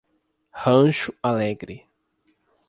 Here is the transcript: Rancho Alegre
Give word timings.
Rancho 0.55 1.13
Alegre 1.21 1.85